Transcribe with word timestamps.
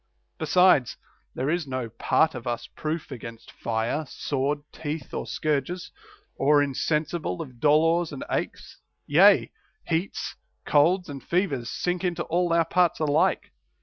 Besides, 0.39 0.97
there 1.35 1.47
is 1.51 1.67
no 1.67 1.87
part 1.89 2.33
of 2.33 2.47
us 2.47 2.65
proof 2.65 3.11
against 3.11 3.51
fire, 3.51 4.03
sword, 4.07 4.61
teeth, 4.71 5.13
or 5.13 5.27
scourges, 5.27 5.91
or 6.37 6.63
insensible 6.63 7.39
of 7.39 7.59
dolors 7.59 8.11
and 8.11 8.23
aches; 8.31 8.79
yea, 9.05 9.51
heats, 9.85 10.37
colds, 10.65 11.07
and 11.07 11.23
fevers 11.23 11.69
sink 11.69 12.03
into 12.03 12.23
all 12.23 12.51
our 12.51 12.65
parts 12.65 12.99
alike. 12.99 13.51